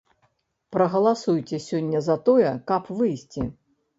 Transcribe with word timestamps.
Прагаласуйце 0.75 1.59
сёння 1.69 2.01
за 2.07 2.15
тое, 2.29 2.49
каб 2.71 2.89
выйсці. 3.03 3.47